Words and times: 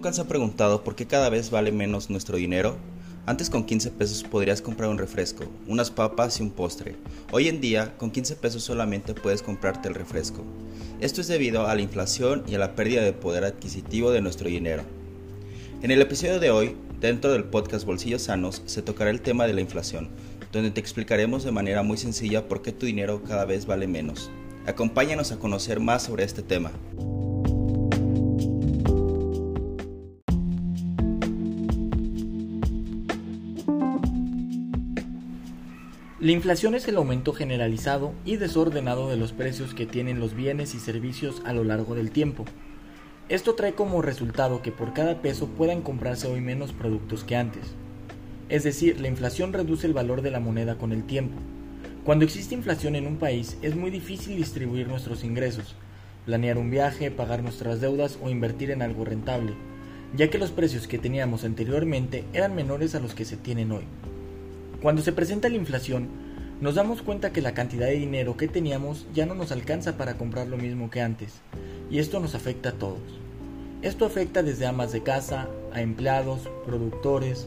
¿Nunca 0.00 0.14
se 0.14 0.22
ha 0.22 0.28
preguntado 0.28 0.82
por 0.82 0.96
qué 0.96 1.06
cada 1.06 1.28
vez 1.28 1.50
vale 1.50 1.72
menos 1.72 2.08
nuestro 2.08 2.38
dinero? 2.38 2.78
Antes 3.26 3.50
con 3.50 3.66
15 3.66 3.90
pesos 3.90 4.22
podrías 4.22 4.62
comprar 4.62 4.88
un 4.88 4.96
refresco, 4.96 5.44
unas 5.68 5.90
papas 5.90 6.40
y 6.40 6.42
un 6.42 6.52
postre. 6.52 6.96
Hoy 7.32 7.48
en 7.48 7.60
día, 7.60 7.98
con 7.98 8.10
15 8.10 8.36
pesos 8.36 8.62
solamente 8.62 9.12
puedes 9.12 9.42
comprarte 9.42 9.88
el 9.88 9.94
refresco. 9.94 10.42
Esto 11.02 11.20
es 11.20 11.28
debido 11.28 11.66
a 11.66 11.74
la 11.74 11.82
inflación 11.82 12.44
y 12.48 12.54
a 12.54 12.58
la 12.58 12.74
pérdida 12.74 13.02
de 13.02 13.12
poder 13.12 13.44
adquisitivo 13.44 14.10
de 14.10 14.22
nuestro 14.22 14.48
dinero. 14.48 14.84
En 15.82 15.90
el 15.90 16.00
episodio 16.00 16.40
de 16.40 16.50
hoy, 16.50 16.76
dentro 16.98 17.30
del 17.32 17.44
podcast 17.44 17.84
Bolsillos 17.84 18.22
Sanos, 18.22 18.62
se 18.64 18.80
tocará 18.80 19.10
el 19.10 19.20
tema 19.20 19.46
de 19.46 19.52
la 19.52 19.60
inflación, 19.60 20.08
donde 20.50 20.70
te 20.70 20.80
explicaremos 20.80 21.44
de 21.44 21.52
manera 21.52 21.82
muy 21.82 21.98
sencilla 21.98 22.48
por 22.48 22.62
qué 22.62 22.72
tu 22.72 22.86
dinero 22.86 23.22
cada 23.22 23.44
vez 23.44 23.66
vale 23.66 23.86
menos. 23.86 24.30
Acompáñanos 24.64 25.30
a 25.30 25.38
conocer 25.38 25.78
más 25.78 26.04
sobre 26.04 26.24
este 26.24 26.40
tema. 26.40 26.72
La 36.20 36.32
inflación 36.32 36.74
es 36.74 36.86
el 36.86 36.98
aumento 36.98 37.32
generalizado 37.32 38.12
y 38.26 38.36
desordenado 38.36 39.08
de 39.08 39.16
los 39.16 39.32
precios 39.32 39.72
que 39.72 39.86
tienen 39.86 40.20
los 40.20 40.34
bienes 40.34 40.74
y 40.74 40.78
servicios 40.78 41.40
a 41.46 41.54
lo 41.54 41.64
largo 41.64 41.94
del 41.94 42.10
tiempo. 42.10 42.44
Esto 43.30 43.54
trae 43.54 43.72
como 43.72 44.02
resultado 44.02 44.60
que 44.60 44.70
por 44.70 44.92
cada 44.92 45.22
peso 45.22 45.46
puedan 45.46 45.80
comprarse 45.80 46.26
hoy 46.26 46.42
menos 46.42 46.74
productos 46.74 47.24
que 47.24 47.36
antes. 47.36 47.68
Es 48.50 48.64
decir, 48.64 49.00
la 49.00 49.08
inflación 49.08 49.54
reduce 49.54 49.86
el 49.86 49.94
valor 49.94 50.20
de 50.20 50.30
la 50.30 50.40
moneda 50.40 50.76
con 50.76 50.92
el 50.92 51.04
tiempo. 51.04 51.38
Cuando 52.04 52.26
existe 52.26 52.54
inflación 52.54 52.96
en 52.96 53.06
un 53.06 53.16
país 53.16 53.56
es 53.62 53.74
muy 53.74 53.90
difícil 53.90 54.36
distribuir 54.36 54.88
nuestros 54.88 55.24
ingresos, 55.24 55.74
planear 56.26 56.58
un 56.58 56.68
viaje, 56.68 57.10
pagar 57.10 57.42
nuestras 57.42 57.80
deudas 57.80 58.18
o 58.22 58.28
invertir 58.28 58.72
en 58.72 58.82
algo 58.82 59.06
rentable, 59.06 59.54
ya 60.14 60.28
que 60.28 60.36
los 60.36 60.50
precios 60.50 60.86
que 60.86 60.98
teníamos 60.98 61.44
anteriormente 61.44 62.26
eran 62.34 62.54
menores 62.54 62.94
a 62.94 63.00
los 63.00 63.14
que 63.14 63.24
se 63.24 63.38
tienen 63.38 63.72
hoy. 63.72 63.84
Cuando 64.82 65.02
se 65.02 65.12
presenta 65.12 65.50
la 65.50 65.56
inflación, 65.56 66.08
nos 66.62 66.74
damos 66.74 67.02
cuenta 67.02 67.32
que 67.32 67.42
la 67.42 67.52
cantidad 67.52 67.86
de 67.86 67.98
dinero 67.98 68.38
que 68.38 68.48
teníamos 68.48 69.06
ya 69.12 69.26
no 69.26 69.34
nos 69.34 69.52
alcanza 69.52 69.98
para 69.98 70.16
comprar 70.16 70.46
lo 70.46 70.56
mismo 70.56 70.88
que 70.88 71.02
antes, 71.02 71.34
y 71.90 71.98
esto 71.98 72.18
nos 72.18 72.34
afecta 72.34 72.70
a 72.70 72.72
todos. 72.72 73.00
Esto 73.82 74.06
afecta 74.06 74.42
desde 74.42 74.66
amas 74.66 74.90
de 74.90 75.02
casa, 75.02 75.48
a 75.74 75.82
empleados, 75.82 76.48
productores, 76.64 77.46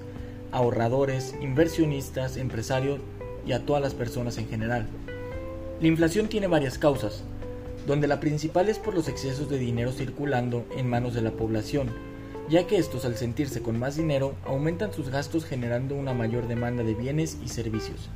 ahorradores, 0.52 1.34
inversionistas, 1.42 2.38
empresarios 2.38 3.00
y 3.48 3.54
a 3.54 3.66
todas 3.66 3.82
las 3.82 3.96
personas 3.96 4.38
en 4.38 4.48
general. 4.48 4.86
La 5.82 5.88
inflación 5.88 6.28
tiene 6.28 6.46
varias 6.46 6.78
causas, 6.78 7.24
donde 7.88 8.08
la 8.08 8.20
principal 8.20 8.70
es 8.70 8.78
por 8.78 8.94
los 8.94 9.08
excesos 9.08 9.50
de 9.50 9.58
dinero 9.58 9.92
circulando 9.92 10.68
en 10.78 10.88
manos 10.88 11.16
de 11.16 11.22
la 11.22 11.32
población, 11.32 11.90
ya 12.50 12.68
que 12.68 12.78
estos 12.78 13.06
al 13.06 13.16
sentirse 13.16 13.62
con 13.62 13.80
más 13.80 13.96
dinero 13.96 14.36
aumentan 14.46 14.94
sus 14.94 15.10
gastos 15.10 15.46
generando 15.46 15.96
una 15.96 16.14
mayor 16.14 16.48
demanda 16.48 16.84
de 16.84 16.94
bienes 16.94 17.38
y 17.44 17.50
servicios. 17.50 18.10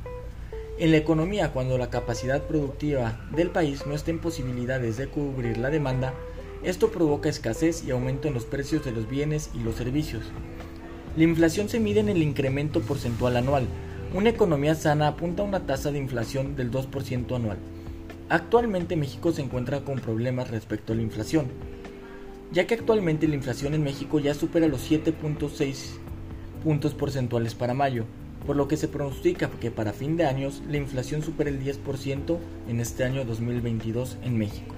En 0.78 0.92
la 0.92 0.98
economía, 0.98 1.52
cuando 1.52 1.76
la 1.76 1.90
capacidad 1.90 2.42
productiva 2.42 3.20
del 3.34 3.50
país 3.50 3.86
no 3.86 3.94
está 3.94 4.10
en 4.10 4.20
posibilidades 4.20 4.96
de 4.96 5.08
cubrir 5.08 5.58
la 5.58 5.70
demanda, 5.70 6.14
esto 6.62 6.90
provoca 6.90 7.28
escasez 7.28 7.84
y 7.84 7.90
aumento 7.90 8.28
en 8.28 8.34
los 8.34 8.44
precios 8.44 8.84
de 8.84 8.92
los 8.92 9.08
bienes 9.08 9.50
y 9.54 9.60
los 9.60 9.76
servicios. 9.76 10.24
La 11.16 11.24
inflación 11.24 11.68
se 11.68 11.80
mide 11.80 12.00
en 12.00 12.08
el 12.08 12.22
incremento 12.22 12.80
porcentual 12.80 13.36
anual. 13.36 13.66
Una 14.14 14.30
economía 14.30 14.74
sana 14.74 15.08
apunta 15.08 15.42
a 15.42 15.46
una 15.46 15.66
tasa 15.66 15.90
de 15.90 15.98
inflación 15.98 16.54
del 16.54 16.70
2% 16.70 17.34
anual. 17.34 17.58
Actualmente 18.28 18.94
México 18.94 19.32
se 19.32 19.42
encuentra 19.42 19.80
con 19.80 19.98
problemas 20.00 20.50
respecto 20.50 20.92
a 20.92 20.96
la 20.96 21.02
inflación 21.02 21.46
ya 22.52 22.66
que 22.66 22.74
actualmente 22.74 23.28
la 23.28 23.34
inflación 23.34 23.74
en 23.74 23.82
México 23.82 24.18
ya 24.18 24.34
supera 24.34 24.68
los 24.68 24.90
7.6 24.90 25.98
puntos 26.62 26.94
porcentuales 26.94 27.54
para 27.54 27.74
mayo, 27.74 28.04
por 28.46 28.56
lo 28.56 28.68
que 28.68 28.76
se 28.76 28.88
pronostica 28.88 29.50
que 29.60 29.70
para 29.70 29.92
fin 29.92 30.16
de 30.16 30.24
años 30.24 30.62
la 30.68 30.78
inflación 30.78 31.22
supere 31.22 31.50
el 31.50 31.62
10% 31.62 32.38
en 32.68 32.80
este 32.80 33.04
año 33.04 33.24
2022 33.24 34.18
en 34.22 34.38
México. 34.38 34.74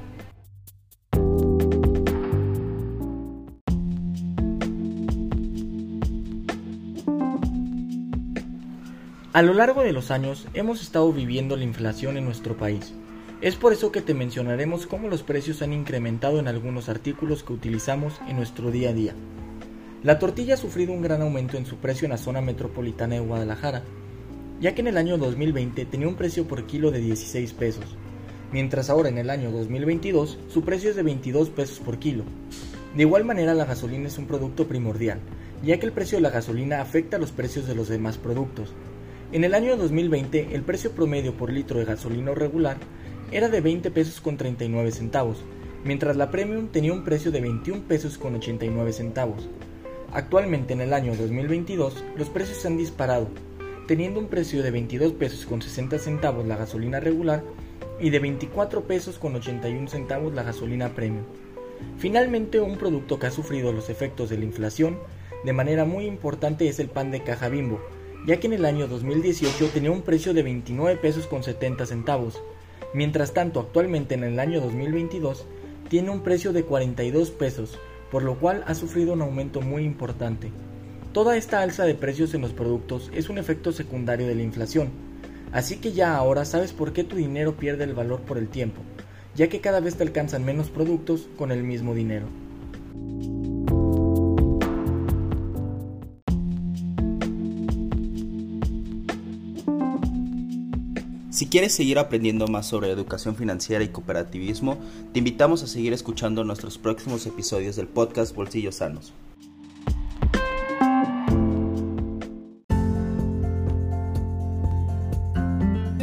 A 9.33 9.43
lo 9.43 9.55
largo 9.55 9.83
de 9.83 9.93
los 9.93 10.11
años 10.11 10.49
hemos 10.55 10.83
estado 10.83 11.13
viviendo 11.13 11.57
la 11.57 11.63
inflación 11.63 12.17
en 12.17 12.25
nuestro 12.25 12.57
país, 12.57 12.93
es 13.41 13.57
por 13.57 13.73
eso 13.73 13.91
que 13.91 14.03
te 14.03 14.13
mencionaremos 14.13 14.87
cómo 14.87 15.09
los 15.09 15.23
precios 15.23 15.63
han 15.63 15.73
incrementado 15.73 16.39
en 16.39 16.49
algunos 16.49 16.91
artículos 16.91 17.43
que 17.43 17.55
utilizamos 17.55 18.21
en 18.29 18.37
nuestro 18.37 18.71
día 18.71 18.91
a 18.91 18.93
día. 18.93 19.15
La 20.03 20.19
tortilla 20.19 20.55
ha 20.55 20.59
sufrido 20.59 20.93
un 20.93 21.01
gran 21.01 21.23
aumento 21.23 21.57
en 21.57 21.65
su 21.65 21.77
precio 21.77 22.05
en 22.05 22.13
la 22.13 22.19
zona 22.19 22.43
metropolitana 22.43 23.15
de 23.15 23.21
Guadalajara, 23.21 23.83
ya 24.61 24.75
que 24.75 24.83
en 24.83 24.89
el 24.89 24.99
año 24.99 25.17
2020 25.17 25.87
tenía 25.87 26.09
un 26.09 26.17
precio 26.17 26.47
por 26.47 26.67
kilo 26.67 26.91
de 26.91 27.01
16 27.01 27.55
pesos, 27.55 27.85
mientras 28.53 28.91
ahora 28.91 29.09
en 29.09 29.17
el 29.17 29.31
año 29.31 29.51
2022 29.51 30.39
su 30.49 30.63
precio 30.63 30.91
es 30.91 30.97
de 30.97 31.03
22 31.03 31.49
pesos 31.49 31.79
por 31.79 31.99
kilo. 31.99 32.25
De 32.95 33.05
igual 33.05 33.25
manera 33.25 33.55
la 33.55 33.65
gasolina 33.65 34.09
es 34.09 34.19
un 34.19 34.27
producto 34.27 34.67
primordial, 34.69 35.19
ya 35.63 35.79
que 35.79 35.87
el 35.87 35.93
precio 35.93 36.19
de 36.19 36.23
la 36.23 36.31
gasolina 36.31 36.83
afecta 36.83 37.17
los 37.17 37.33
precios 37.33 37.67
de 37.67 37.75
los 37.75 37.89
demás 37.89 38.19
productos. 38.19 38.75
En 39.33 39.45
el 39.45 39.55
año 39.55 39.79
2020 39.79 40.49
el 40.53 40.63
precio 40.63 40.91
promedio 40.91 41.35
por 41.35 41.51
litro 41.51 41.79
de 41.79 41.87
gasolina 41.87 42.35
regular 42.35 42.77
era 43.33 43.49
de 43.49 43.61
20 43.61 43.91
pesos 43.91 44.21
con 44.21 44.37
39 44.37 44.91
centavos, 44.91 45.39
mientras 45.85 46.17
la 46.17 46.31
Premium 46.31 46.69
tenía 46.69 46.93
un 46.93 47.05
precio 47.05 47.31
de 47.31 47.41
21 47.41 47.83
pesos 47.83 48.19
con 48.19 48.35
89 48.35 48.93
centavos. 48.93 49.49
Actualmente 50.13 50.73
en 50.73 50.81
el 50.81 50.93
año 50.93 51.15
2022 51.15 52.05
los 52.17 52.29
precios 52.29 52.59
se 52.59 52.69
han 52.69 52.77
disparado, 52.77 53.29
teniendo 53.87 54.19
un 54.19 54.27
precio 54.27 54.63
de 54.63 54.73
22 54.73 55.13
pesos 55.13 55.47
con 55.47 55.63
60 55.63 55.99
centavos 55.99 56.47
la 56.47 56.57
gasolina 56.57 56.99
regular 56.99 57.45
y 58.01 58.11
de 58.11 58.19
24 58.19 58.83
pesos 58.85 59.19
con 59.19 59.37
81 59.37 59.89
centavos 59.89 60.35
la 60.35 60.43
gasolina 60.43 60.89
premium. 60.91 61.25
Finalmente, 61.99 62.61
un 62.61 62.77
producto 62.77 63.19
que 63.19 63.27
ha 63.27 63.31
sufrido 63.31 63.73
los 63.73 63.89
efectos 63.91 64.29
de 64.29 64.39
la 64.39 64.45
inflación 64.45 64.99
de 65.45 65.53
manera 65.53 65.85
muy 65.85 66.05
importante 66.05 66.69
es 66.69 66.81
el 66.81 66.89
pan 66.89 67.11
de 67.11 67.23
caja 67.23 67.49
bimbo, 67.49 67.81
ya 68.27 68.39
que 68.39 68.49
en 68.49 68.53
el 68.53 68.65
año 68.65 68.89
2018 68.89 69.71
tenía 69.73 69.91
un 69.91 70.03
precio 70.03 70.35
de 70.35 70.43
29 70.43 71.01
pesos 71.01 71.27
con 71.27 71.43
70 71.43 71.87
centavos, 71.87 72.43
Mientras 72.93 73.33
tanto, 73.33 73.61
actualmente 73.61 74.15
en 74.15 74.25
el 74.25 74.41
año 74.41 74.61
2022 74.61 75.47
tiene 75.89 76.11
un 76.11 76.23
precio 76.23 76.53
de 76.53 76.65
42 76.65 77.31
pesos, 77.31 77.79
por 78.11 78.23
lo 78.25 78.39
cual 78.39 78.65
ha 78.67 78.75
sufrido 78.75 79.13
un 79.13 79.23
aumento 79.23 79.61
muy 79.61 79.85
importante. 79.85 80.51
Toda 81.13 81.37
esta 81.37 81.63
alza 81.63 81.85
de 81.85 81.95
precios 81.95 82.35
en 82.35 82.41
los 82.41 82.53
productos 82.53 83.11
es 83.15 83.29
un 83.29 83.39
efecto 83.39 83.73
secundario 83.73 84.27
de 84.27 84.35
la 84.35 84.43
inflación, 84.43 84.91
así 85.53 85.77
que 85.77 85.93
ya 85.93 86.17
ahora 86.17 86.45
sabes 86.45 86.73
por 86.73 86.93
qué 86.93 87.05
tu 87.05 87.17
dinero 87.17 87.57
pierde 87.57 87.85
el 87.85 87.95
valor 87.95 88.21
por 88.23 88.39
el 88.39 88.49
tiempo, 88.49 88.83
ya 89.37 89.49
que 89.49 89.61
cada 89.61 89.81
vez 89.81 89.97
te 89.97 90.03
alcanzan 90.03 90.45
menos 90.45 90.69
productos 90.69 91.29
con 91.37 91.53
el 91.53 91.63
mismo 91.63 91.95
dinero. 91.95 92.27
Si 101.31 101.49
quieres 101.49 101.73
seguir 101.73 102.01
aprendiendo 102.01 102.49
más 102.49 102.67
sobre 102.67 102.91
educación 102.91 103.37
financiera 103.37 103.85
y 103.85 103.89
cooperativismo, 103.89 104.79
te 105.13 105.21
invitamos 105.21 105.63
a 105.63 105.69
seguir 105.69 105.93
escuchando 105.93 106.43
nuestros 106.43 106.77
próximos 106.77 107.25
episodios 107.25 107.77
del 107.77 107.87
podcast 107.87 108.35
Bolsillos 108.35 108.75
Sanos. 108.75 109.13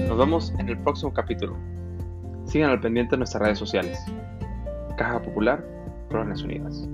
Nos 0.08 0.18
vemos 0.18 0.54
en 0.60 0.70
el 0.70 0.80
próximo 0.80 1.14
capítulo. 1.14 1.58
Sigan 2.46 2.70
al 2.70 2.80
pendiente 2.80 3.16
en 3.16 3.20
nuestras 3.20 3.44
redes 3.44 3.60
sociales. 3.60 4.00
Caja 4.98 5.22
Popular, 5.22 5.62
Colonias 6.10 6.42
Unidas. 6.42 6.88